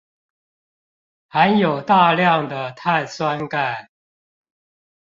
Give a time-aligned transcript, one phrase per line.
[1.27, 3.87] 含有大量的碳酸鈣